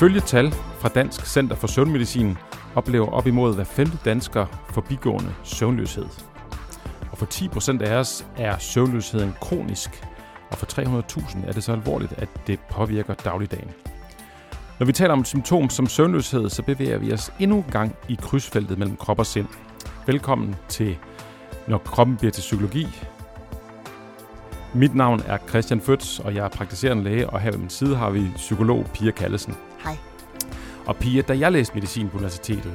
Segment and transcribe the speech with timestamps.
[0.00, 2.36] Ifølge tal fra Dansk Center for Søvnmedicin
[2.74, 6.06] oplever op imod hver femte dansker forbigående søvnløshed.
[7.12, 10.04] Og for 10% af os er søvnløsheden kronisk,
[10.50, 13.70] og for 300.000 er det så alvorligt, at det påvirker dagligdagen.
[14.78, 17.96] Når vi taler om et symptom som søvnløshed, så bevæger vi os endnu en gang
[18.08, 19.46] i krydsfeltet mellem krop og sind.
[20.06, 20.96] Velkommen til
[21.68, 22.86] Når kroppen bliver til psykologi.
[24.74, 27.96] Mit navn er Christian Føds, og jeg er praktiserende læge, og her ved min side
[27.96, 29.54] har vi psykolog Pia Kallesen.
[29.84, 29.96] Hej.
[30.86, 32.72] Og Pia, da jeg læste medicin på universitetet,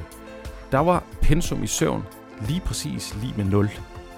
[0.72, 2.02] der var pensum i søvn
[2.48, 3.70] lige præcis lige med 0.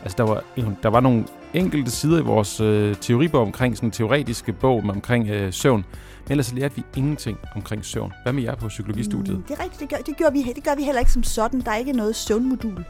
[0.02, 0.44] Altså der var,
[0.82, 1.24] der var nogle
[1.54, 5.84] enkelte sider i vores øh, teoribog omkring sådan en teoretiske bog med omkring øh, søvn,
[6.24, 8.12] men ellers lærte vi ingenting omkring søvn.
[8.22, 9.36] Hvad med jer på psykologistudiet?
[9.36, 11.22] Mm, det er rigtigt, det gør, det, gør vi, det gør vi heller ikke som
[11.22, 11.60] sådan.
[11.60, 12.84] Der er ikke noget søvnmodul.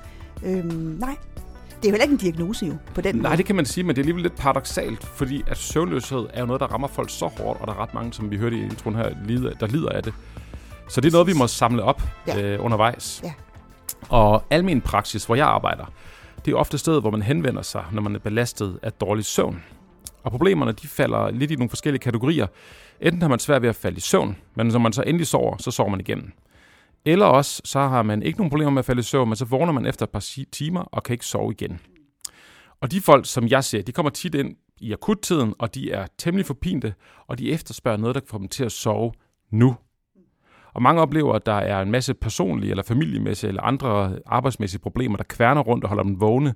[0.45, 1.17] Øhm, nej,
[1.83, 3.37] det er jo heller ikke en diagnose jo, på den Nej, måde.
[3.37, 6.47] det kan man sige, men det er alligevel lidt paradoxalt, fordi at søvnløshed er jo
[6.47, 8.63] noget, der rammer folk så hårdt, og der er ret mange, som vi hørte i
[8.63, 9.09] introen her,
[9.61, 10.15] der lider af det.
[10.89, 12.43] Så det er noget, vi må samle op ja.
[12.43, 13.21] øh, undervejs.
[13.25, 13.33] Ja.
[14.09, 15.93] Og almen praksis, hvor jeg arbejder,
[16.45, 19.63] det er ofte stedet, hvor man henvender sig, når man er belastet af dårlig søvn.
[20.23, 22.47] Og problemerne, de falder lidt i nogle forskellige kategorier.
[23.01, 25.57] Enten har man svært ved at falde i søvn, men når man så endelig sover,
[25.57, 26.33] så sover man igennem.
[27.05, 29.45] Eller også, så har man ikke nogen problemer med at falde i søvn, men så
[29.45, 31.81] vågner man efter et par timer og kan ikke sove igen.
[32.81, 36.07] Og de folk, som jeg ser, de kommer tit ind i akuttiden, og de er
[36.19, 36.95] temmelig forpinte,
[37.27, 39.13] og de efterspørger noget, der kan få dem til at sove
[39.51, 39.77] nu.
[40.75, 45.17] Og mange oplever, at der er en masse personlige eller familiemæssige eller andre arbejdsmæssige problemer,
[45.17, 46.55] der kværner rundt og holder dem vågne.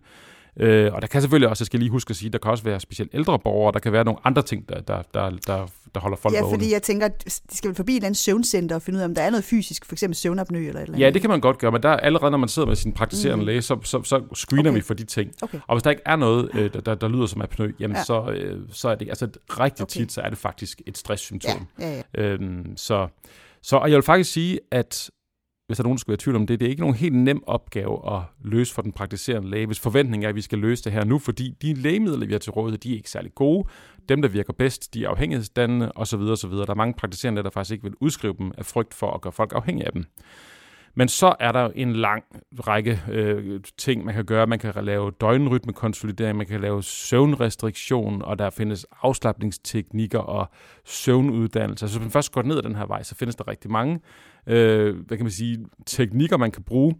[0.61, 2.65] Øh, og der kan selvfølgelig også, jeg skal lige huske at sige, der kan også
[2.65, 6.01] være specielt ældre borgere, der kan være nogle andre ting, der, der, der, der, der
[6.01, 8.77] holder folk Ja, fordi jeg tænker, at de skal vel forbi et eller andet søvncenter
[8.77, 10.95] og finde ud af, om der er noget fysisk, for eksempel søvnapnø eller et eller
[10.95, 11.07] andet.
[11.07, 13.43] Ja, det kan man godt gøre, men der allerede, når man sidder med sin praktiserende
[13.43, 13.47] mm.
[13.47, 14.77] læge, så, så, så screener Okay.
[14.79, 15.31] vi for de ting.
[15.43, 15.59] Okay.
[15.67, 18.05] Og hvis der ikke er noget, øh, der, der, der lyder som apnø, jamen Ja.
[18.05, 20.01] så, øh, så er det, altså rigtig Okay.
[20.01, 21.67] tit, så er det faktisk et stresssymptom.
[21.81, 22.23] Ja, ja, ja.
[22.23, 23.09] Øhm, så,
[23.63, 25.11] så, og jeg vil faktisk sige, at
[25.73, 26.97] hvis der er nogen, der skulle være i tvivl om det, det er ikke nogen
[26.97, 30.59] helt nem opgave at løse for den praktiserende læge, hvis forventningen er, at vi skal
[30.59, 33.35] løse det her nu, fordi de lægemidler, vi har til rådighed, de er ikke særlig
[33.35, 33.69] gode.
[34.09, 36.21] Dem, der virker bedst, de er afhængighedsdannende osv.
[36.21, 36.51] osv.
[36.51, 39.33] Der er mange praktiserende der faktisk ikke vil udskrive dem af frygt for at gøre
[39.33, 40.05] folk afhængige af dem.
[40.95, 44.47] Men så er der en lang række øh, ting, man kan gøre.
[44.47, 50.51] Man kan lave døgnrytmekonsolidering, man kan lave søvnrestriktion, og der findes afslappningsteknikker og
[50.85, 51.89] søvnuddannelse.
[51.89, 54.01] Så hvis man først går ned ad den her vej, så findes der rigtig mange
[54.47, 56.95] øh, hvad kan man sige, teknikker, man kan bruge.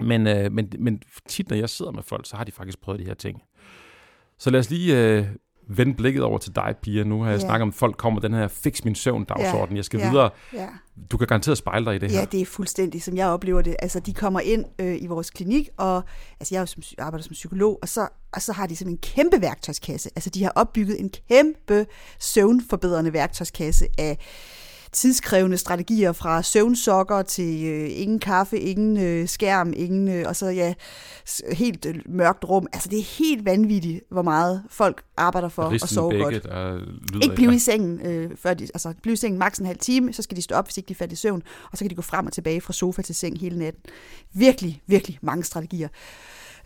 [0.00, 3.00] Men, øh, men, men tit, når jeg sidder med folk, så har de faktisk prøvet
[3.00, 3.42] de her ting.
[4.38, 5.26] Så lad os lige øh,
[5.68, 7.04] vende blikket over til dig, Pia.
[7.04, 7.46] Nu har jeg Ja.
[7.46, 9.76] snakket om, at folk kommer den her fix min søvn dagsorden.
[9.76, 10.30] Jeg skal ja, videre.
[10.52, 10.68] Ja.
[11.10, 12.18] Du kan garanteret spejle dig i det her.
[12.18, 13.76] Ja, det er fuldstændig, som jeg oplever det.
[13.82, 16.02] Altså, de kommer ind øh, i vores klinik, og
[16.40, 19.30] altså, jeg er som, arbejder som psykolog, og så, og så har de simpelthen en
[19.30, 20.10] kæmpe værktøjskasse.
[20.16, 21.86] Altså, de har opbygget en kæmpe
[22.20, 24.18] søvnforbedrende værktøjskasse af
[24.94, 30.46] tidskrævende strategier fra søvnsokker til øh, ingen kaffe, ingen øh, skærm, ingen, øh, og så
[30.46, 30.74] ja,
[31.52, 32.66] helt øh, mørkt rum.
[32.72, 36.42] Altså, det er helt vanvittigt, hvor meget folk arbejder for at sove begge, godt.
[36.42, 36.74] der
[37.12, 39.78] lyder Ikke blive i sengen, øh, før de, altså blive i sengen maks en halv
[39.78, 41.90] time, så skal de stå op, hvis ikke de falder i søvn, og så kan
[41.90, 43.82] de gå frem og tilbage fra sofa til seng hele natten.
[44.32, 45.88] Virkelig, virkelig mange strategier.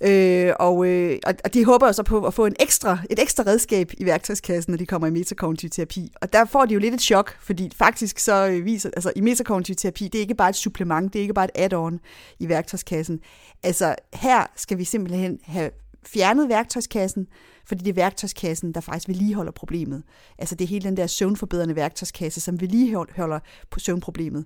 [0.01, 3.45] Øh, og, øh, og de håber jo så på at få en ekstra, et ekstra
[3.47, 6.13] redskab i værktøjskassen, når de kommer i metakognitiv terapi.
[6.21, 9.21] Og der får de jo lidt et chok, fordi faktisk så øh, viser, altså i
[9.21, 12.01] metakognitiv terapi, det er ikke bare et supplement, det er ikke bare et add-on
[12.39, 13.21] i værktøjskassen.
[13.63, 15.71] Altså her skal vi simpelthen have
[16.07, 17.27] fjernet værktøjskassen,
[17.69, 20.03] fordi det er værktøjskassen, der faktisk vedligeholder problemet.
[20.39, 23.39] Altså det er hele den der søvnforbedrende værktøjskasse, som vedligeholder
[23.71, 24.45] på søvnproblemet.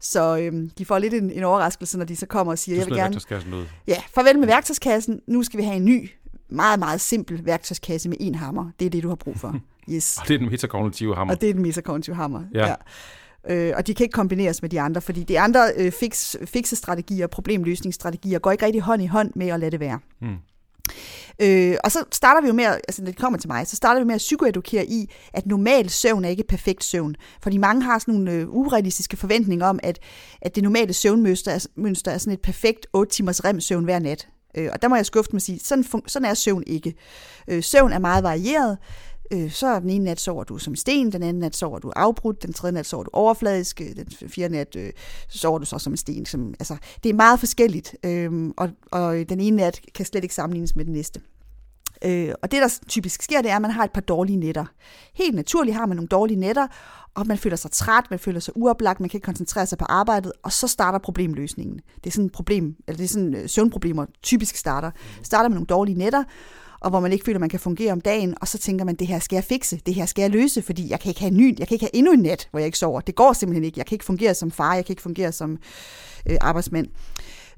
[0.00, 2.86] Så øhm, de får lidt en, en overraskelse, når de så kommer og siger, jeg
[2.86, 3.02] vil gerne...
[3.02, 3.64] værktøjskassen ud.
[3.86, 5.20] Ja, farvel med værktøjskassen.
[5.26, 6.10] Nu skal vi have en ny,
[6.48, 8.70] meget, meget simpel værktøjskasse med en hammer.
[8.80, 9.56] Det er det, du har brug for.
[9.90, 10.18] Yes.
[10.18, 11.34] Og det er den metakognitive hammer.
[11.34, 12.42] Og det er den metakognitive hammer.
[12.54, 12.66] Ja.
[12.68, 12.74] ja.
[13.48, 17.26] Øh, og de kan ikke kombineres med de andre, fordi de andre øh, fix, fiksestrategier,
[17.26, 19.98] problemløsningsstrategier, går ikke rigtig hånd i hånd med at lade det være.
[20.18, 20.36] Hmm.
[21.38, 23.76] Øh, og så starter vi jo med, at- altså når det kommer til mig, så
[23.76, 27.14] starter vi med at psykoedukere i, at normal søvn er ikke perfekt søvn.
[27.42, 29.98] Fordi mange har sådan nogle øh, urealistiske forventninger om, at,
[30.42, 34.28] at det normale søvnmønster er, mønster er sådan et perfekt 8 timers rem-søvn hver nat.
[34.56, 36.94] Øh, og der må jeg skuffe mig sige, sådan, fun- sådan er søvn ikke.
[37.48, 38.78] Øh, søvn er meget varieret.
[39.32, 41.92] Øh, så den ene nat sover du som en sten, den anden nat sover du
[41.96, 44.92] afbrudt, den tredje nat sover du overfladisk, øh, den fjerde nat øh,
[45.28, 46.26] så sover du så som en sten.
[46.26, 50.34] Som, altså, det er meget forskelligt, øh, og, og den ene nat kan slet ikke
[50.34, 51.20] sammenlignes med den næste.
[52.04, 54.64] Øh, og det, der typisk sker, det er, at man har et par dårlige nætter.
[55.14, 56.66] Helt naturligt har man nogle dårlige nætter,
[57.14, 59.84] og man føler sig træt, man føler sig uoplagt, man kan ikke koncentrere sig på
[59.84, 61.80] arbejdet, og så starter problemløsningen.
[62.04, 64.90] Det er sådan problem, eller det er sådan øh, søvnproblemer typisk starter.
[65.22, 66.24] Starter med nogle dårlige nætter,
[66.80, 69.06] og hvor man ikke føler, man kan fungere om dagen, og så tænker man, det
[69.06, 71.58] her skal jeg fikse, det her skal jeg løse, fordi jeg kan ikke have, ny,
[71.58, 73.00] jeg kan ikke have endnu en nat, hvor jeg ikke sover.
[73.00, 73.78] Det går simpelthen ikke.
[73.78, 75.58] Jeg kan ikke fungere som far, jeg kan ikke fungere som
[76.30, 76.86] øh, arbejdsmand.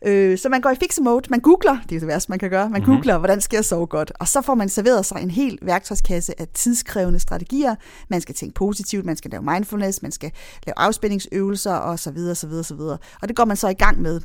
[0.05, 2.51] Øh, så man går i fixe mode, man googler, det er det værste, man kan
[2.51, 2.95] gøre, man mm-hmm.
[2.95, 6.41] googler, hvordan skal jeg sove godt, og så får man serveret sig en hel værktøjskasse
[6.41, 7.75] af tidskrævende strategier.
[8.09, 10.31] Man skal tænke positivt, man skal lave mindfulness, man skal
[10.67, 12.99] lave afspændingsøvelser og så videre, så videre, så videre.
[13.23, 14.21] Og det går man så i gang med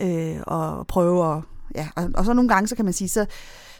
[0.00, 1.42] øh, og prøve at,
[1.74, 3.26] ja, og, og så nogle gange, så kan man sige, så,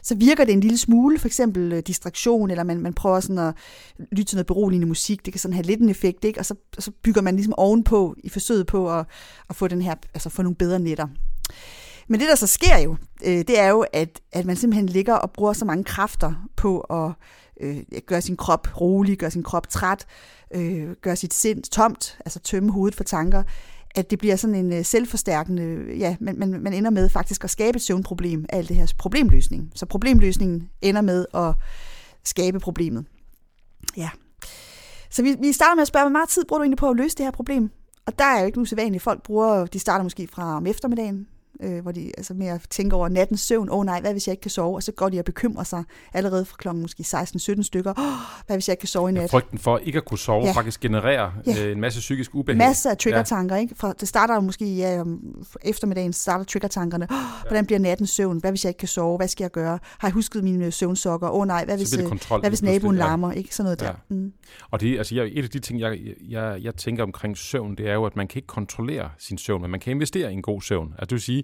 [0.03, 3.37] så virker det en lille smule, for eksempel øh, distraktion, eller man, man prøver sådan
[3.37, 3.53] at
[4.11, 6.39] lytte til noget beroligende musik, det kan sådan have lidt en effekt, ikke?
[6.39, 9.05] og så, så bygger man ligesom ovenpå i forsøget på at,
[9.49, 11.07] at få, den her, altså få nogle bedre netter.
[12.07, 12.95] Men det, der så sker jo,
[13.25, 16.79] øh, det er jo, at, at man simpelthen ligger og bruger så mange kræfter på
[16.79, 17.11] at
[17.61, 20.05] øh, gøre sin krop rolig, gøre sin krop træt,
[20.53, 23.43] øh, gøre sit sind tomt, altså tømme hovedet for tanker,
[23.95, 27.49] at det bliver sådan en øh, selvforstærkende, ja, man, man, man ender med faktisk at
[27.49, 29.71] skabe et søvnproblem af alt det her problemløsning.
[29.75, 31.53] Så problemløsningen ender med at
[32.23, 33.05] skabe problemet.
[33.97, 34.09] Ja.
[35.09, 36.97] Så vi, vi starter med at spørge, hvor meget tid bruger du egentlig på at
[36.97, 37.71] løse det her problem?
[38.05, 39.03] Og der er jo ikke usædvanligt.
[39.03, 41.27] Folk bruger, de starter måske fra om eftermiddagen,
[41.61, 43.69] øh, hvor de altså mere tænker over nattens søvn.
[43.69, 44.75] Åh oh, nej, hvad hvis jeg ikke kan sove?
[44.75, 47.91] Og så går de og bekymrer sig allerede fra klokken måske 16-17 stykker.
[47.97, 48.03] Oh,
[48.47, 49.29] hvad hvis jeg ikke kan sove i nat?
[49.29, 50.51] Frygten for ikke at kunne sove ja.
[50.51, 51.65] faktisk genererer ja.
[51.65, 52.57] øh, en masse psykisk ubehag.
[52.57, 53.61] Masser af triggertanker, ja.
[53.61, 53.75] ikke?
[53.75, 55.19] For det starter jo måske ja, om
[55.61, 57.07] eftermiddagen, starter triggertankerne.
[57.11, 57.17] Oh,
[57.47, 58.37] hvordan bliver nattens søvn?
[58.37, 59.17] Hvad hvis jeg ikke kan sove?
[59.17, 59.79] Hvad skal jeg gøre?
[59.99, 61.29] Har jeg husket mine søvnsokker?
[61.29, 63.01] Åh oh, nej, hvad hvis, øh, kontrol, hvad hvis naboen ja.
[63.01, 63.31] larmer?
[63.31, 63.55] Ikke?
[63.55, 63.87] Sådan noget ja.
[63.87, 63.93] der.
[64.09, 64.33] Mm.
[64.71, 65.99] Og det, altså, jeg, et af de ting, jeg,
[66.29, 69.61] jeg, jeg tænker omkring søvn, det er jo, at man kan ikke kontrollere sin søvn,
[69.61, 70.87] men man kan investere i en god søvn.
[70.91, 71.43] Altså, det vil sige,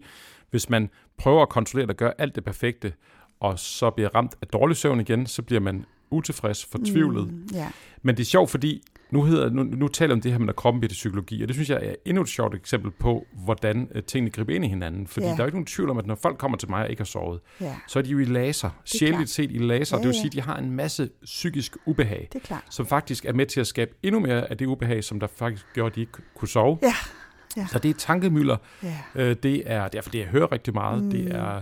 [0.49, 2.93] hvis man prøver at kontrollere og gøre alt det perfekte,
[3.39, 7.31] og så bliver ramt af dårlig søvn igen, så bliver man utilfreds, fortvivlet.
[7.33, 7.71] Mm, yeah.
[8.01, 10.55] Men det er sjovt, fordi nu, hedder, nu, nu taler om det her med, at
[10.55, 13.89] kroppen bliver til psykologi, og det synes jeg er endnu et sjovt eksempel på, hvordan
[13.95, 15.07] uh, tingene griber ind i hinanden.
[15.07, 15.37] Fordi yeah.
[15.37, 17.05] der er ikke nogen tvivl om, at når folk kommer til mig og ikke har
[17.05, 17.75] sovet, yeah.
[17.87, 18.69] så er de jo i laser.
[18.85, 19.97] Sjældent set i laser.
[19.97, 22.63] Ja, det vil sige, at de har en masse psykisk ubehag, det er klart.
[22.69, 25.65] som faktisk er med til at skabe endnu mere af det ubehag, som der faktisk
[25.73, 26.79] gjorde, at de ikke kunne sove.
[26.81, 26.93] Ja.
[27.57, 27.67] Ja.
[27.71, 28.57] Så det er tankemøller.
[28.83, 28.95] Ja.
[29.15, 31.03] Øh, det er derfor det, jeg hører rigtig meget.
[31.03, 31.11] Mm.
[31.11, 31.61] Det er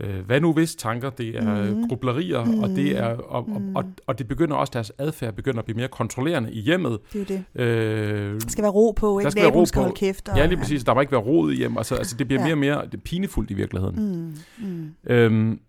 [0.00, 1.88] øh, hvad nu hvis tanker, det er mm.
[1.88, 2.58] grublerier, mm.
[2.58, 3.76] og det er og, mm.
[3.76, 6.98] og, og, og det begynder også deres adfærd begynder at blive mere kontrollerende i hjemmet.
[7.12, 7.62] Det er det.
[7.62, 9.24] Øh, der skal være ro på, ikke?
[9.24, 9.80] Der skal være ro på.
[9.80, 10.28] holde kæft.
[10.28, 10.84] Og, ja, lige præcis.
[10.84, 11.78] Der må ikke være ro i hjemmet.
[11.78, 12.54] Altså, altså det bliver ja.
[12.54, 14.34] mere og mere det pinefuldt i virkeligheden.
[14.58, 14.66] Mm.
[14.68, 14.94] Mm.
[15.06, 15.60] Øhm,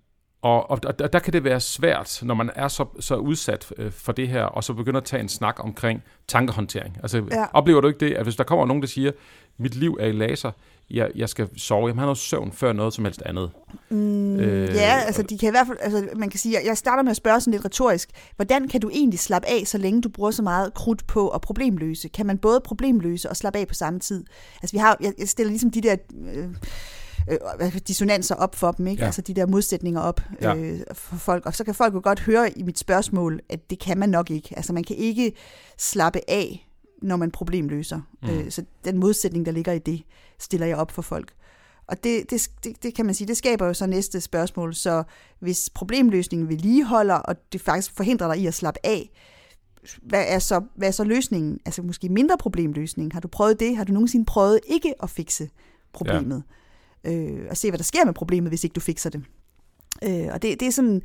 [0.45, 3.91] og, og, og der kan det være svært, når man er så, så udsat øh,
[3.91, 6.97] for det her, og så begynder at tage en snak omkring tankehåndtering.
[7.01, 7.45] Altså, ja.
[7.53, 9.11] oplever du ikke det, at hvis der kommer nogen, der siger,
[9.57, 10.51] mit liv er i laser,
[10.89, 11.87] jeg, jeg skal sove.
[11.87, 13.51] Han har søvn før noget som helst andet.
[13.89, 17.03] Mm, øh, ja, altså de kan i hvert fald, altså, man kan sige, jeg starter
[17.03, 20.09] med at spørge sådan lidt retorisk, hvordan kan du egentlig slappe af, så længe du
[20.09, 22.07] bruger så meget krudt på at problemløse?
[22.07, 24.25] Kan man både problemløse og slappe af på samme tid?
[24.61, 25.95] Altså vi har, jeg, jeg stiller ligesom de der...
[26.33, 26.47] Øh,
[27.31, 29.01] øh, dissonanser op for dem, ikke?
[29.01, 29.05] Ja.
[29.05, 30.55] altså de der modsætninger op ja.
[30.55, 31.45] øh, for folk.
[31.45, 34.31] Og så kan folk jo godt høre i mit spørgsmål, at det kan man nok
[34.31, 34.53] ikke.
[34.57, 35.33] Altså man kan ikke
[35.77, 36.69] slappe af,
[37.01, 38.01] når man problemløser.
[38.21, 38.29] Mm.
[38.29, 40.03] Øh, så den modsætning, der ligger i det,
[40.39, 41.33] stiller jeg op for folk.
[41.87, 44.75] Og det, det, det, det kan man sige, det skaber jo så næste spørgsmål.
[44.75, 45.03] Så
[45.39, 49.09] hvis problemløsningen vedligeholder, og det faktisk forhindrer dig i at slappe af,
[50.01, 51.59] hvad er så, hvad er så løsningen?
[51.65, 53.13] Altså måske mindre problemløsning.
[53.13, 53.77] Har du prøvet det?
[53.77, 55.49] Har du nogensinde prøvet ikke at fikse
[55.93, 56.43] problemet?
[56.49, 56.55] Ja
[57.05, 59.23] øh, og se, hvad der sker med problemet, hvis ikke du fikser det.
[60.03, 61.01] Øh, og det, det er sådan,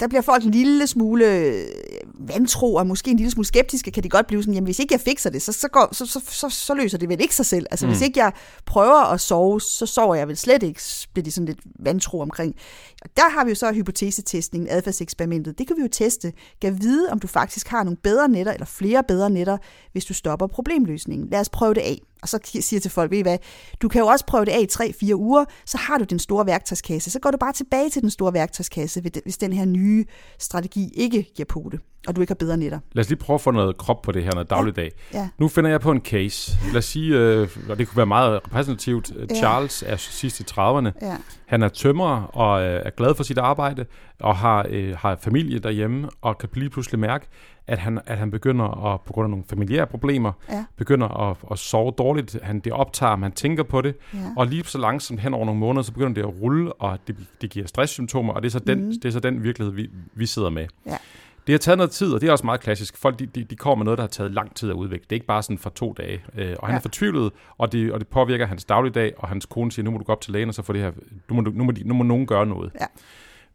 [0.00, 1.66] der bliver folk en lille smule øh,
[2.14, 4.92] vantro, og måske en lille smule skeptiske, kan de godt blive sådan, jamen hvis ikke
[4.92, 7.46] jeg fikser det, så, så, går, så, så, så, så løser det vel ikke sig
[7.46, 7.66] selv.
[7.70, 7.92] Altså mm.
[7.92, 8.32] hvis ikke jeg
[8.66, 10.80] prøver at sove, så sover jeg vel slet ikke,
[11.12, 12.54] bliver de sådan lidt vantro omkring.
[13.02, 15.58] Og der har vi jo så hypotesetestningen, adfærdseksperimentet.
[15.58, 16.32] Det kan vi jo teste.
[16.60, 19.58] Kan vide, om du faktisk har nogle bedre netter, eller flere bedre netter,
[19.92, 21.28] hvis du stopper problemløsningen.
[21.28, 21.98] Lad os prøve det af.
[22.22, 23.38] Og så siger jeg til folk, ved I hvad,
[23.82, 26.46] du kan jo også prøve det af i 3-4 uger, så har du den store
[26.46, 27.10] værktøjskasse.
[27.10, 30.04] Så går du bare tilbage til den store værktøjskasse, hvis den her nye
[30.38, 31.78] strategi ikke giver pote
[32.08, 32.78] og du ikke har bedre netter.
[32.92, 34.90] Lad os lige prøve at få noget krop på det her, noget dagligdag.
[35.12, 35.18] Ja.
[35.18, 35.28] Ja.
[35.38, 36.52] Nu finder jeg på en case.
[36.66, 39.34] Lad os sige, øh, og det kunne være meget repræsentativt, ja.
[39.34, 40.90] Charles er sidst i 30'erne.
[41.02, 41.16] Ja.
[41.46, 43.86] Han er tømrer og øh, er glad for sit arbejde,
[44.20, 47.26] og har, øh, har familie derhjemme, og kan lige pludselig mærke,
[47.66, 50.64] at han, at han begynder at, på grund af nogle familiære problemer, ja.
[50.76, 52.36] begynder at, at sove dårligt.
[52.42, 54.18] Han, det optager man tænker på det, ja.
[54.36, 57.16] og lige så langsomt hen over nogle måneder, så begynder det at rulle, og det,
[57.40, 58.92] det giver stresssymptomer, og det er så den, mm.
[58.92, 60.66] det er så den virkelighed, vi, vi sidder med.
[60.86, 60.96] Ja.
[61.46, 62.96] Det har taget noget tid, og det er også meget klassisk.
[62.96, 65.04] Folk de, de, de kommer med noget, der har taget lang tid at udvikle.
[65.04, 66.24] Det er ikke bare sådan for to dage.
[66.34, 66.78] Øh, og han ja.
[66.78, 69.98] er fortvivlet, og det, og det påvirker hans dagligdag, og hans kone siger, nu må
[69.98, 70.92] du gå op til lægen, og så få det her,
[71.28, 72.70] nu må, nu må, de, nu må nogen gøre noget.
[72.80, 72.86] Ja.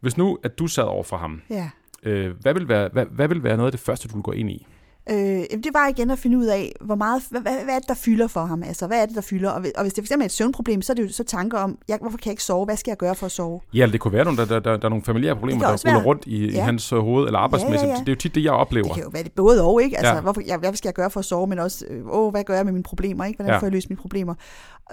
[0.00, 1.70] Hvis nu, at du sad over for ham, ja.
[2.02, 4.32] øh, hvad, vil være, hvad, hvad vil være noget af det første, du vil gå
[4.32, 4.66] ind i?
[5.10, 5.16] Øh,
[5.64, 7.94] det var igen at finde ud af, hvor meget, hvad, hvad, hvad er det, der
[7.94, 8.62] fylder for ham?
[8.62, 9.50] Altså, hvad er det, der fylder?
[9.50, 11.78] Og, og hvis det eksempel er et søvnproblem, så er det jo så tanker om,
[11.88, 12.64] jeg, hvorfor kan jeg ikke sove?
[12.64, 13.60] Hvad skal jeg gøre for at sove?
[13.74, 16.26] Ja, det kunne være, der, der, der, der er nogle familiære problemer, der ruller rundt
[16.26, 16.56] i, ja.
[16.56, 17.82] i hans øh, hoved, eller arbejdsmæssigt.
[17.82, 18.00] Ja, ja, ja.
[18.00, 18.86] Det er jo tit det, jeg oplever.
[18.86, 19.98] Det kan jo være det både og, ikke?
[19.98, 20.20] Altså, ja.
[20.20, 21.46] hvorfor, jeg, hvad skal jeg gøre for at sove?
[21.46, 23.24] Men også, øh, åh, hvad gør jeg med mine problemer?
[23.24, 23.36] Ikke?
[23.36, 23.58] Hvordan ja.
[23.58, 24.34] får jeg løst mine problemer?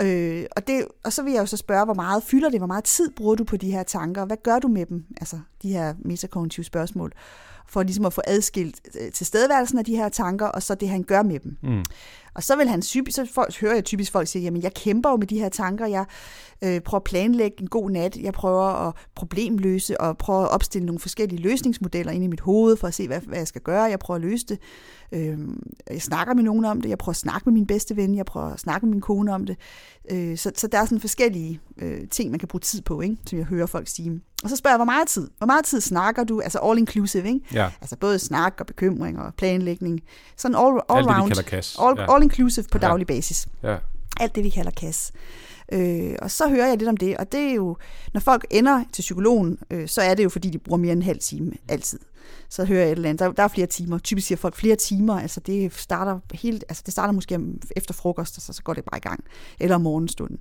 [0.01, 2.59] Øh, og, det, og så vil jeg jo så spørge, hvor meget fylder det?
[2.59, 4.25] Hvor meget tid bruger du på de her tanker?
[4.25, 5.05] Hvad gør du med dem?
[5.21, 7.11] Altså, de her metakognitive spørgsmål
[7.67, 11.03] for ligesom at få adskilt øh, tilstedeværelsen af de her tanker, og så det, han
[11.03, 11.57] gør med dem.
[11.63, 11.83] Mm.
[12.35, 15.17] Og så vil han så folk, hører jeg typisk folk sige, jamen jeg kæmper jo
[15.17, 16.05] med de her tanker, jeg
[16.63, 20.85] øh, prøver at planlægge en god nat, jeg prøver at problemløse og prøver at opstille
[20.85, 23.83] nogle forskellige løsningsmodeller ind i mit hoved for at se, hvad, hvad jeg skal gøre,
[23.83, 24.59] jeg prøver at løse det.
[25.11, 25.39] Øh,
[25.89, 28.25] jeg snakker med nogen om det, jeg prøver at snakke med min bedste ven, jeg
[28.25, 29.57] prøver at snakke med min kone om det.
[30.11, 33.17] Øh, så, så der er sådan forskellige øh, ting, man kan bruge tid på, ikke?
[33.27, 34.21] som jeg hører folk sige.
[34.43, 35.29] Og så spørger jeg, hvor meget tid?
[35.37, 36.41] Hvor meget tid snakker du?
[36.41, 37.39] Altså all inclusive, ikke?
[37.53, 37.71] Ja.
[37.81, 40.01] Altså både snak og bekymring og planlægning.
[40.37, 41.31] Sådan all, all Alt round.
[41.31, 41.81] det, kasse.
[41.81, 42.13] All, ja.
[42.13, 43.13] all inclusive på daglig ja.
[43.13, 43.47] basis.
[43.63, 43.77] Ja.
[44.19, 45.13] Alt det, vi kalder kasse.
[45.71, 47.77] Øh, og så hører jeg lidt om det, og det er jo,
[48.13, 50.99] når folk ender til psykologen, øh, så er det jo, fordi de bruger mere end
[50.99, 51.99] en halv time altid.
[52.49, 53.97] Så hører jeg et eller andet, der, der er flere timer.
[53.97, 57.39] Typisk siger folk flere timer, altså det starter helt, altså det starter måske
[57.75, 59.23] efter frokost, og så, så går det bare i gang.
[59.59, 60.37] Eller om morgenstunden.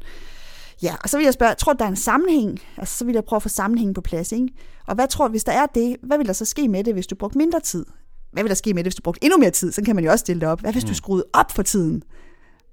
[0.82, 2.60] Ja, og så vil jeg spørge, tror du, der er en sammenhæng?
[2.76, 4.48] Altså, så vil jeg prøve at få sammenhængen på plads, ikke?
[4.86, 6.92] Og hvad tror du, hvis der er det, hvad vil der så ske med det,
[6.92, 7.86] hvis du brugte mindre tid?
[8.34, 9.72] Hvad vil der ske med det, hvis du brugte endnu mere tid?
[9.72, 10.60] Så kan man jo også stille det op.
[10.60, 10.94] Hvad hvis du mm.
[10.94, 12.02] skruede op for tiden?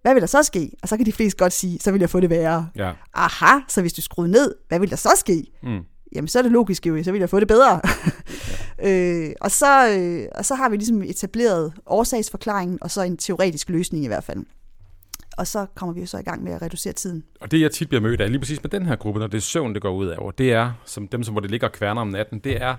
[0.02, 0.72] Hvad vil der så ske?
[0.82, 2.68] Og så kan de fleste godt sige, så vil jeg få det værre.
[2.76, 2.92] Ja.
[3.14, 5.46] Aha, så hvis du skruede ned, hvad vil der så ske?
[5.64, 5.80] Mm.
[6.16, 7.82] Jamen, så er det logisk jo, så vil jeg få det bedre.
[8.80, 8.90] ja.
[9.28, 13.70] øh, og, så, øh, og så har vi ligesom etableret årsagsforklaringen, og så en teoretisk
[13.70, 14.46] løsning i hvert fald
[15.42, 17.24] og så kommer vi jo så i gang med at reducere tiden.
[17.40, 19.38] Og det, jeg tit bliver mødt af, lige præcis med den her gruppe, når det
[19.38, 21.74] er søvn, det går ud over, det er, som dem, som hvor det ligger og
[21.74, 22.76] kværner om natten, det er,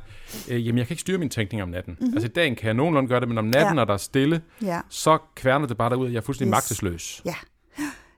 [0.48, 1.96] øh, jamen jeg kan ikke styre min tænkning om natten.
[2.00, 2.14] Mm-hmm.
[2.14, 3.72] Altså i dagen kan jeg nogenlunde gøre det, men om natten, ja.
[3.72, 4.80] når der er stille, ja.
[4.88, 6.56] så kværner det bare derud, jeg er fuldstændig yes.
[6.56, 7.22] magtesløs.
[7.24, 7.34] Ja.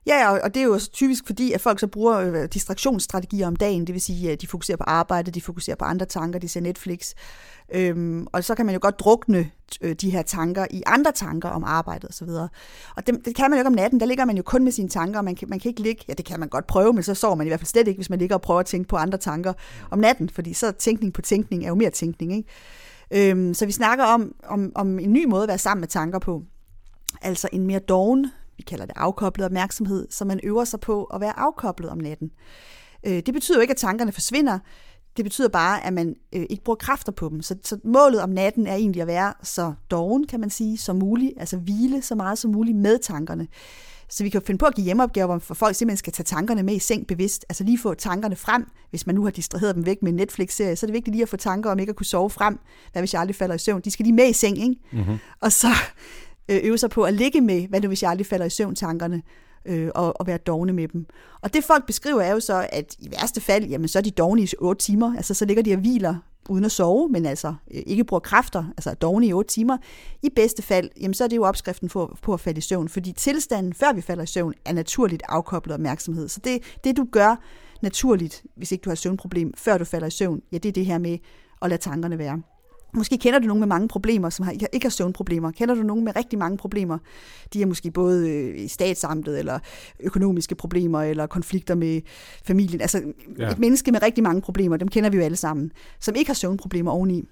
[0.07, 3.87] Ja, og det er jo typisk fordi, at folk så bruger øh, distraktionsstrategier om dagen,
[3.87, 6.61] det vil sige, at de fokuserer på arbejde, de fokuserer på andre tanker, de ser
[6.61, 7.15] Netflix,
[7.73, 11.49] Øhm, og så kan man jo godt drukne øh, de her tanker i andre tanker
[11.49, 12.29] om arbejdet osv.
[12.29, 12.49] Og,
[12.97, 14.73] og det, det kan man jo ikke om natten, der ligger man jo kun med
[14.73, 16.93] sine tanker, og man kan, man kan ikke ligge, ja det kan man godt prøve,
[16.93, 18.67] men så sover man i hvert fald slet ikke, hvis man ligger og prøver at
[18.67, 19.53] tænke på andre tanker
[19.91, 22.37] om natten, fordi så tænkning på tænkning er jo mere tænkning.
[22.37, 23.31] Ikke?
[23.31, 26.19] Øhm, så vi snakker om, om, om en ny måde at være sammen med tanker
[26.19, 26.43] på,
[27.23, 31.21] altså en mere doven, vi kalder det afkoblet opmærksomhed, så man øver sig på at
[31.21, 32.31] være afkoblet om natten.
[33.07, 34.59] Øh, det betyder jo ikke, at tankerne forsvinder,
[35.17, 37.43] det betyder bare, at man øh, ikke bruger kræfter på dem.
[37.43, 40.97] Så, så målet om natten er egentlig at være så doven, kan man sige, som
[40.97, 41.33] muligt.
[41.37, 43.49] Altså hvile så meget som muligt med tankerne.
[44.09, 46.75] Så vi kan finde på at give hjemmeopgaver, hvor folk simpelthen skal tage tankerne med
[46.75, 47.45] i seng bevidst.
[47.49, 48.67] Altså lige få tankerne frem.
[48.91, 51.23] Hvis man nu har distraheret dem væk med en Netflix-serie, så er det vigtigt lige
[51.23, 52.59] at få tanker om ikke at kunne sove frem.
[52.93, 53.81] Hvad hvis jeg aldrig falder i søvn?
[53.81, 54.77] De skal lige med i seng, ikke?
[54.93, 55.19] Mm-hmm.
[55.41, 55.69] Og så
[56.49, 58.75] Øh, øve sig på at ligge med, hvad nu hvis jeg aldrig falder i søvn
[58.75, 59.23] tankerne
[59.67, 61.07] øh, og, og være dogne med dem.
[61.43, 64.11] Og det folk beskriver er jo så, at i værste fald, jamen så er de
[64.11, 66.15] dogne i 8 timer, altså så ligger de og hviler
[66.49, 69.79] uden at sove, men altså øh, ikke bruger kræfter, altså dogne i 8 timer.
[70.23, 72.89] I bedste fald, jamen så er det jo opskriften på, på at falde i søvn,
[72.89, 76.29] fordi tilstanden, før vi falder i søvn, er naturligt afkoblet opmærksomhed.
[76.29, 77.37] Så det, det du gør
[77.83, 80.87] naturligt, hvis ikke du har søvnproblem, før du falder i søvn, ja, det er det
[80.87, 81.19] her med
[81.63, 82.43] at lade tankerne være.
[82.95, 85.51] Måske kender du nogen med mange problemer, som har, ikke har søvnproblemer.
[85.51, 86.99] Kender du nogen med rigtig mange problemer?
[87.53, 89.59] De er måske både øh, i statsamtet, eller
[90.01, 92.01] økonomiske problemer, eller konflikter med
[92.45, 92.81] familien.
[92.81, 93.03] Altså
[93.39, 93.51] ja.
[93.51, 96.35] et menneske med rigtig mange problemer, dem kender vi jo alle sammen, som ikke har
[96.35, 97.29] søvnproblemer oveni.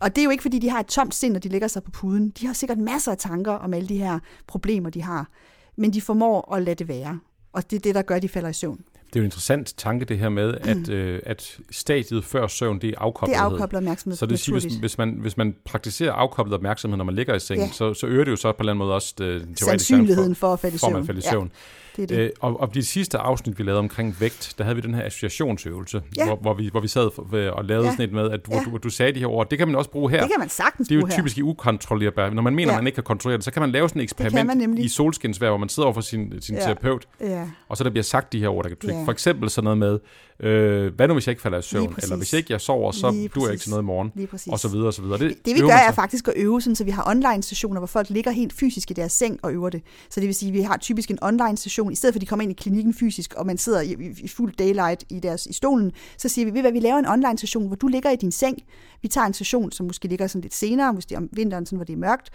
[0.00, 1.82] Og det er jo ikke, fordi de har et tomt sind, når de lægger sig
[1.82, 2.30] på puden.
[2.30, 5.28] De har sikkert masser af tanker om alle de her problemer, de har.
[5.76, 7.18] Men de formår at lade det være.
[7.52, 8.80] Og det er det, der gør, at de falder i søvn.
[9.08, 10.92] Det er jo en interessant tanke, det her med, at, mm.
[10.92, 13.34] øh, at stadiet før søvn, det er afkoblet.
[13.34, 14.16] Det er afkoblet opmærksomhed.
[14.16, 17.40] Så det siger, hvis, hvis, man, hvis man praktiserer afkoblet opmærksomhed, når man ligger i
[17.40, 17.72] sengen, ja.
[17.72, 19.64] så, så øger det jo så på en eller anden måde også øh, den teoretiske
[19.64, 20.92] sandsynligheden for, for at falde i søvn.
[20.92, 21.50] For man falde i søvn.
[21.54, 21.87] Ja.
[21.98, 22.18] Det det.
[22.18, 25.04] Øh, og, og de sidste afsnit, vi lavede omkring vægt, der havde vi den her
[25.04, 26.26] associationsøvelse, ja.
[26.26, 27.18] hvor, hvor, vi, hvor vi sad
[27.52, 27.90] og lavede ja.
[27.90, 28.62] sådan et med, at hvor, ja.
[28.64, 29.50] du, du sagde de her ord.
[29.50, 30.20] Det kan man også bruge her.
[30.20, 32.34] Det kan man sagtens Det er jo typisk i ukontrollerbart.
[32.34, 32.78] Når man mener, ja.
[32.78, 35.58] man ikke kan kontrollere det, så kan man lave sådan et eksperiment i solskinsvær, hvor
[35.58, 36.60] man sidder over for sin, sin ja.
[36.60, 37.50] terapeut, ja.
[37.68, 39.04] og så der bliver sagt de her ord, der kan Ja.
[39.04, 39.98] For eksempel sådan noget med,
[40.40, 43.28] øh, hvad nu hvis jeg ikke falder i søvn, eller hvis ikke jeg sover, så
[43.32, 44.12] bliver jeg ikke til noget i morgen,
[44.52, 45.18] og så videre og så videre.
[45.18, 47.86] Det, det vi gør er faktisk at øve, sådan, så vi har online stationer, hvor
[47.86, 49.82] folk ligger helt fysisk i deres seng og øver det.
[50.10, 52.20] Så det vil sige, at vi har typisk en online station, i stedet for at
[52.20, 55.20] de kommer ind i klinikken fysisk, og man sidder i, i, i fuld daylight i,
[55.20, 57.86] deres, i stolen, så siger vi, ved hvad, vi laver en online session, hvor du
[57.86, 58.58] ligger i din seng.
[59.02, 61.84] Vi tager en session, som måske ligger sådan lidt senere, måske om vinteren, sådan, hvor
[61.84, 62.30] det er mørkt.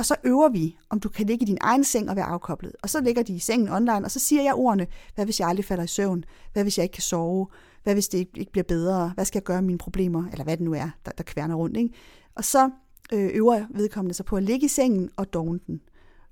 [0.00, 2.72] Og så øver vi, om du kan ligge i din egen seng og være afkoblet.
[2.82, 5.48] Og så ligger de i sengen online, og så siger jeg ordene, hvad hvis jeg
[5.48, 6.24] aldrig falder i søvn?
[6.52, 7.46] Hvad hvis jeg ikke kan sove?
[7.82, 9.12] Hvad hvis det ikke, bliver bedre?
[9.14, 10.24] Hvad skal jeg gøre med mine problemer?
[10.32, 11.76] Eller hvad det nu er, der, der kværner rundt.
[11.76, 11.94] Ikke?
[12.34, 12.70] Og så
[13.12, 15.80] øh, øver vedkommende sig på at ligge i sengen og dogne den,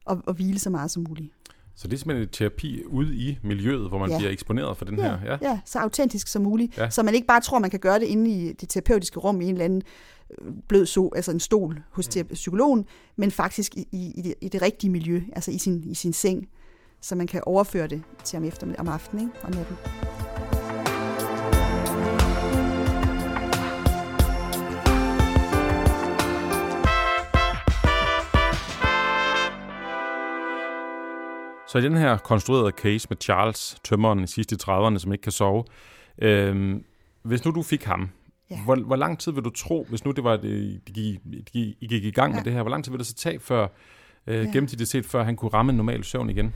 [0.05, 1.33] og, og hvile så meget som muligt.
[1.77, 4.19] Så det er simpelthen et terapi ude i miljøet, hvor man ja.
[4.19, 5.19] bliver eksponeret for den ja, her?
[5.33, 5.51] Ja.
[5.51, 6.79] ja, så autentisk som muligt.
[6.79, 6.91] Ja.
[6.91, 9.45] Så man ikke bare tror, man kan gøre det inde i det terapeutiske rum i
[9.45, 9.83] en eller anden
[10.69, 12.27] blød so, altså en stol hos mm.
[12.35, 12.85] psykologen,
[13.17, 16.49] men faktisk i, i, det, i det rigtige miljø, altså i sin, i sin seng,
[17.01, 19.41] så man kan overføre det til om eftermiddag om aftenen ikke?
[19.43, 19.77] og natten.
[31.69, 35.33] Så i den her konstruerede case med Charles, tømmeren i sidste 30'erne, som ikke kan
[35.33, 35.65] sove,
[36.23, 36.81] øh,
[37.23, 38.11] hvis nu du fik ham,
[38.51, 38.61] ja.
[38.65, 41.21] hvor, hvor lang tid vil du tro, hvis nu det var det, de gik,
[41.81, 42.39] de gik i gang ja.
[42.39, 43.69] med det her, hvor lang tid vil det så tage før,
[44.27, 44.51] øh, ja.
[44.51, 46.55] gennemsnitligt set, før han kunne ramme en normal søvn igen?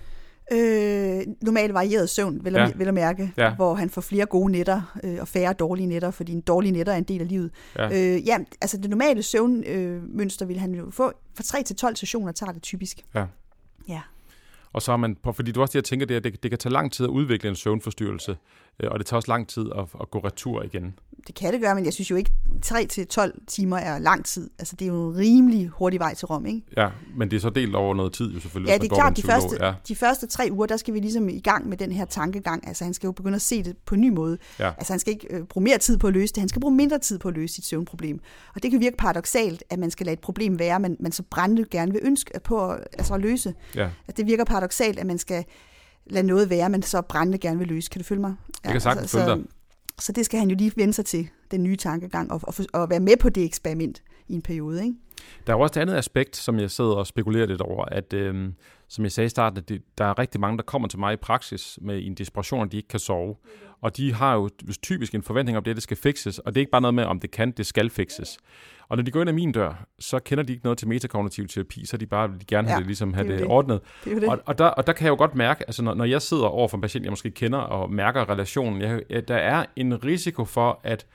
[0.52, 2.70] Øh, normal varieret søvn, vil, ja.
[2.76, 3.54] vil jeg mærke, ja.
[3.54, 6.92] hvor han får flere gode nætter øh, og færre dårlige nætter, fordi en dårlige nætter
[6.92, 7.50] er en del af livet.
[7.76, 11.12] Ja, øh, ja altså det normale søvnmønster øh, vil han jo få.
[11.37, 13.04] Fra 3 til 12 sessioner tager det typisk.
[13.14, 13.25] Ja.
[13.88, 14.00] Ja.
[14.72, 16.58] Og så er man, fordi du også det, jeg tænker, det, er, det, det kan
[16.58, 18.37] tage lang tid at udvikle en søvnforstyrrelse,
[18.80, 20.94] øh, og det tager også lang tid at, at gå retur igen.
[21.26, 22.31] Det kan det gøre, men jeg synes jo ikke,
[22.67, 24.50] 3-12 timer er lang tid.
[24.59, 26.62] Altså, det er jo en rimelig hurtig vej til Rom, ikke?
[26.76, 28.73] Ja, men det er så delt over noget tid jo selvfølgelig.
[28.73, 29.75] Ja, det er klart, de første, ja.
[29.88, 32.69] de første tre uger, der skal vi ligesom i gang med den her tankegang.
[32.69, 34.38] Altså, han skal jo begynde at se det på en ny måde.
[34.59, 34.69] Ja.
[34.79, 36.75] Altså, han skal ikke øh, bruge mere tid på at løse det, han skal bruge
[36.75, 38.21] mindre tid på at løse sit søvnproblem.
[38.55, 41.23] Og det kan virke paradoxalt, at man skal lade et problem være, men man så
[41.23, 43.55] brændende gerne vil ønske på at, altså at løse.
[43.75, 43.83] Ja.
[43.83, 45.45] Altså, det virker paradoxalt, at man skal
[46.07, 47.91] lade noget være, men så brændende gerne vil løse.
[47.91, 48.35] Kan du følge mig?
[48.49, 49.47] Ja, jeg kan sagtens altså, følge dig.
[50.02, 52.90] Så det skal han jo lige vende sig til, den nye tankegang, og, og, og
[52.90, 54.85] være med på det eksperiment i en periode.
[54.85, 54.94] Ikke?
[55.47, 58.52] Der er også et andet aspekt, som jeg sidder og spekulerer lidt over, at øh,
[58.88, 61.12] som jeg sagde i starten, at det, der er rigtig mange, der kommer til mig
[61.12, 63.37] i praksis med en desperation, at de ikke kan sove.
[63.82, 64.50] Og de har jo
[64.82, 67.04] typisk en forventning om, at det skal fikses, og det er ikke bare noget med,
[67.04, 68.38] om det kan, det skal fikses.
[68.88, 71.48] Og når de går ind ad min dør, så kender de ikke noget til metakognitiv
[71.48, 73.80] terapi, så de bare vil gerne have ja, det, ligesom have det, det ordnet.
[74.04, 74.28] Det det.
[74.28, 76.45] Og, og, der, og der kan jeg jo godt mærke, altså når, når jeg sidder
[76.45, 80.45] over for en patient, jeg måske kender og mærker relationen, jeg, der er en risiko
[80.45, 81.06] for, at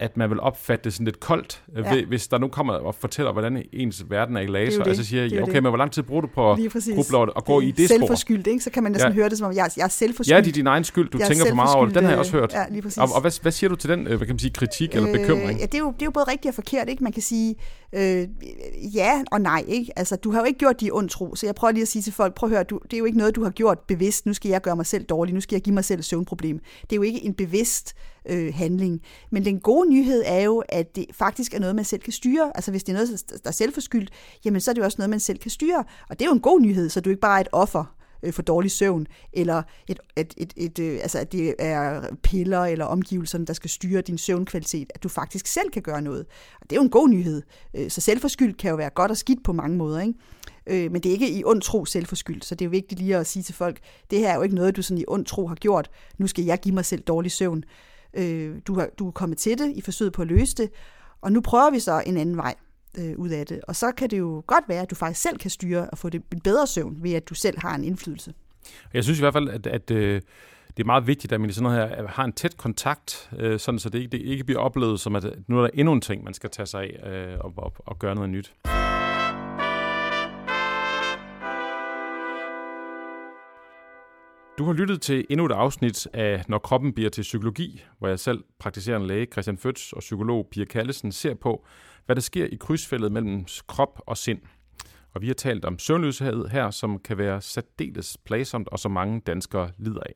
[0.00, 2.04] at man vil opfatte det sådan lidt koldt, øh, ja.
[2.04, 5.22] hvis der nu kommer og fortæller, hvordan ens verden er i laser, og så siger
[5.22, 5.62] jeg, okay, det.
[5.62, 6.58] men hvor lang tid bruger du på at
[6.94, 7.88] gruble og gå i det?
[7.88, 8.64] Selvforskyldt, ikke?
[8.64, 9.14] Så kan man næsten ja.
[9.14, 10.36] høre det, som om jeg, jeg er selvforskyldt.
[10.36, 11.94] Ja, det er din egen skyld, du jeg tænker for meget over det.
[11.94, 12.52] Den har jeg også hørt.
[12.52, 12.98] Ja, lige præcis.
[12.98, 15.12] Og, og hvad, hvad siger du til den, øh, hvad kan man sige, kritik eller
[15.12, 15.50] bekymring?
[15.50, 17.04] Øh, ja, det er, jo, det er jo både rigtigt og forkert, ikke?
[17.04, 17.54] Man kan sige
[17.92, 18.28] øh,
[18.94, 19.92] ja og nej, ikke?
[19.98, 22.02] Altså, du har jo ikke gjort de ond tro, så jeg prøver lige at sige
[22.02, 24.26] til folk, prøv at høre, du, det er jo ikke noget, du har gjort bevidst,
[24.26, 26.60] nu skal jeg gøre mig selv dårlig, nu skal jeg give mig selv et søvnproblem.
[26.82, 27.94] Det er jo ikke en bevidst
[28.28, 29.00] øh, handling.
[29.30, 32.52] Men den gode nyhed er jo, at det faktisk er noget, man selv kan styre.
[32.54, 34.10] Altså hvis det er noget, der er selvforskyldt,
[34.44, 35.84] jamen så er det jo også noget, man selv kan styre.
[36.08, 38.32] Og det er jo en god nyhed, så du ikke bare er et offer øh,
[38.32, 42.84] for dårlig søvn, eller et, et, et, et, øh, altså, at det er piller eller
[42.84, 46.26] omgivelserne, der skal styre din søvnkvalitet, at du faktisk selv kan gøre noget.
[46.60, 47.42] Og det er jo en god nyhed.
[47.74, 50.14] Øh, så selvforskyldt kan jo være godt og skidt på mange måder, ikke?
[50.66, 53.16] Øh, men det er ikke i ond tro selvforskyldt, så det er jo vigtigt lige
[53.16, 53.78] at sige til folk,
[54.10, 55.90] det her er jo ikke noget, du sådan i ond tro har gjort.
[56.18, 57.64] Nu skal jeg give mig selv dårlig søvn.
[58.14, 60.70] Øh, du, har, du er kommet til det i forsøget på at løse det,
[61.20, 62.54] og nu prøver vi så en anden vej
[62.98, 63.60] øh, ud af det.
[63.68, 66.08] Og så kan det jo godt være, at du faktisk selv kan styre og få
[66.08, 68.34] det en bedre søvn, ved at du selv har en indflydelse.
[68.94, 70.22] Jeg synes i hvert fald, at, at øh,
[70.76, 73.58] det er meget vigtigt, at man i sådan noget her har en tæt kontakt, øh,
[73.58, 76.00] sådan så det ikke, det ikke bliver oplevet som, at nu er der endnu en
[76.00, 78.54] ting, man skal tage sig af øh, og, og, og gøre noget nyt.
[84.60, 88.18] Du har lyttet til endnu et afsnit af Når kroppen bliver til psykologi, hvor jeg
[88.18, 91.66] selv, praktiserende læge Christian Føds og psykolog Pia Kallesen, ser på,
[92.06, 94.38] hvad der sker i krydsfældet mellem krop og sind.
[95.14, 99.20] Og vi har talt om søvnløshed her, som kan være særdeles plagsomt og som mange
[99.20, 100.12] danskere lider af.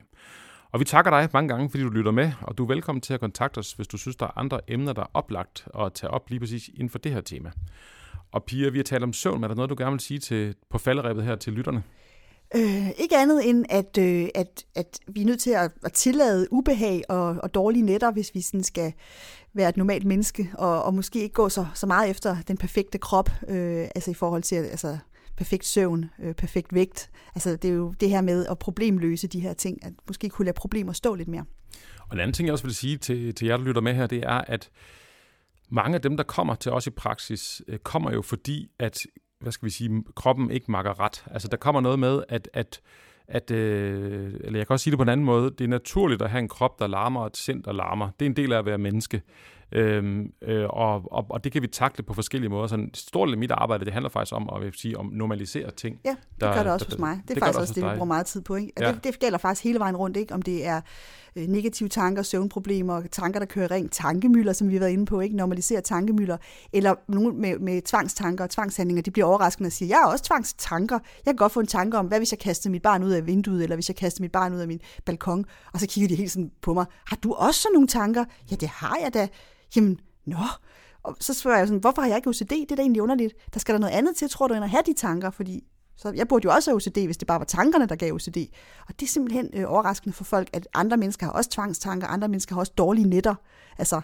[0.72, 3.14] Og vi takker dig mange gange, fordi du lytter med, og du er velkommen til
[3.14, 6.10] at kontakte os, hvis du synes, der er andre emner, der er oplagt at tage
[6.10, 7.50] op lige præcis inden for det her tema.
[8.32, 10.20] Og Pia, vi har talt om søvn, men er der noget, du gerne vil sige
[10.20, 11.82] til, på falderæbet her til lytterne?
[12.56, 16.52] Øh, ikke andet end, at, øh, at, at vi er nødt til at, at tillade
[16.52, 18.92] ubehag og, og dårlige netter, hvis vi sådan skal
[19.54, 22.98] være et normalt menneske, og, og måske ikke gå så, så meget efter den perfekte
[22.98, 24.98] krop, øh, altså i forhold til altså,
[25.36, 27.10] perfekt søvn, øh, perfekt vægt.
[27.34, 30.44] Altså det er jo det her med at problemløse de her ting, at måske kunne
[30.44, 31.44] lade problemer stå lidt mere.
[32.08, 34.06] Og en anden ting, jeg også vil sige til, til jer, der lytter med her,
[34.06, 34.70] det er, at
[35.70, 39.00] mange af dem, der kommer til os i praksis, øh, kommer jo fordi, at
[39.40, 41.24] hvad skal vi sige, kroppen ikke makker ret.
[41.30, 42.80] Altså der kommer noget med, at, at,
[43.28, 46.22] at øh, eller jeg kan også sige det på en anden måde, det er naturligt
[46.22, 48.10] at have en krop, der larmer, og et sind, der larmer.
[48.20, 49.22] Det er en del af at være menneske.
[49.72, 52.66] Øhm, øh, og, og, og det kan vi takle på forskellige måder.
[52.66, 55.06] Så en stor del af mit arbejde, det handler faktisk om at vil sige, om
[55.12, 56.00] normalisere ting.
[56.04, 57.20] Ja, det der, gør det også der, hos mig.
[57.22, 58.54] Det er det faktisk også det, vi bruger meget tid på.
[58.54, 58.72] Ikke?
[58.76, 58.92] Og ja.
[58.92, 60.34] det, det gælder faktisk hele vejen rundt, ikke?
[60.34, 60.80] om det er
[61.36, 65.20] øh, negative tanker, søvnproblemer, tanker, der kører rent, tankemøller, som vi har været inde på,
[65.20, 66.36] ikke normalisere tankemøller,
[66.72, 70.24] eller nogen med, med tvangstanker og tvangshandlinger, de bliver overraskende og siger, jeg har også
[70.24, 70.98] tvangstanker.
[71.26, 73.26] Jeg kan godt få en tanke om, hvad hvis jeg kaster mit barn ud af
[73.26, 76.14] vinduet, eller hvis jeg kaster mit barn ud af min balkon, og så kigger de
[76.14, 78.24] helt sådan på mig, har du også sådan nogle tanker?
[78.50, 79.28] Ja, det har jeg da.
[79.76, 80.36] Jamen, nå.
[81.02, 82.50] Og så spørger jeg sådan, hvorfor har jeg ikke OCD?
[82.50, 83.34] Det er da egentlig underligt.
[83.54, 85.64] Der skal der noget andet til, tror du, end at have de tanker, fordi
[85.96, 88.36] så jeg burde jo også have OCD, hvis det bare var tankerne, der gav OCD.
[88.88, 92.28] Og det er simpelthen øh, overraskende for folk, at andre mennesker har også tvangstanker, andre
[92.28, 93.34] mennesker har også dårlige nætter.
[93.78, 94.00] Altså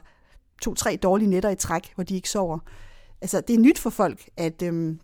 [0.63, 2.59] to-tre dårlige nætter i træk, hvor de ikke sover.
[3.21, 4.97] Altså det er nyt for folk, at, øh,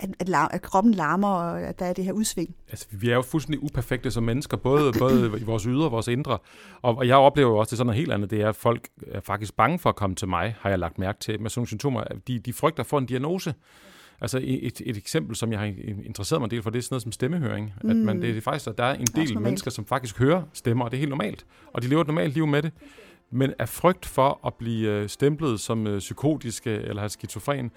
[0.00, 2.54] at, at, lar- at kroppen larmer, og at der er det her udsving.
[2.70, 6.08] Altså, vi er jo fuldstændig uperfekte som mennesker, både, både i vores ydre og vores
[6.08, 6.38] indre.
[6.82, 8.56] Og, og jeg oplever jo også, det er sådan noget helt andet, det er, at
[8.56, 11.50] folk er faktisk bange for at komme til mig, har jeg lagt mærke til, med
[11.50, 12.04] sådan nogle symptomer.
[12.28, 13.54] De, de frygter for en diagnose.
[14.22, 15.66] Altså et, et eksempel, som jeg har
[16.04, 17.72] interesseret mig en del for, det er sådan noget som stemmehøring.
[17.82, 17.90] Mm.
[17.90, 20.84] At man, det er faktisk, at der er en del mennesker, som faktisk hører stemmer,
[20.84, 21.46] og det er helt normalt.
[21.72, 22.72] Og de lever et normalt liv med det.
[23.34, 27.70] Men af frygt for at blive øh, stemplet som øh, psykotiske eller have skizofren,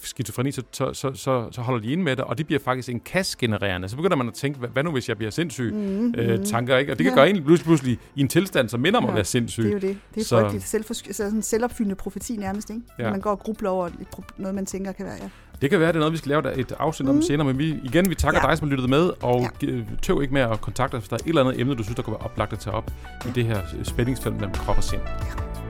[0.00, 2.88] skizofreni, så, så, så, så, så holder de ind med det, og det bliver faktisk
[2.88, 3.88] en kasgenererende.
[3.88, 5.72] Så begynder man at tænke, hvad nu hvis jeg bliver sindssyg?
[5.74, 6.92] Mm, øh, tanker, ikke?
[6.92, 7.20] Og det kan ja.
[7.20, 9.62] gøre en pludselig, pludselig i en tilstand, som minder om ja, at være sindssyg.
[9.62, 9.98] Det er jo det.
[10.14, 10.64] Det er så, frygteligt.
[10.64, 12.82] Selv, sådan en selvopfyldende profeti nærmest, ikke?
[12.98, 13.10] Ja.
[13.10, 13.90] Man går og grubler over
[14.36, 15.28] noget, man tænker kan være, ja.
[15.60, 17.22] Det kan være, det er noget, vi skal lave et afsnit om mm.
[17.22, 18.50] senere, men vi, igen, vi takker ja.
[18.50, 19.66] dig, som lyttet med, og ja.
[20.02, 21.96] tøv ikke med at kontakte os, hvis der er et eller andet emne, du synes,
[21.96, 22.90] der kunne være oplagt at tage op
[23.26, 25.00] i det her spændingsfelt mellem krop og sind.
[25.02, 25.69] Ja.